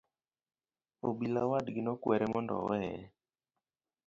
Obila 1.07 1.41
wadgi 1.51 1.81
nokwere 1.83 2.25
mondo 2.31 2.53
oweye. 2.61 3.01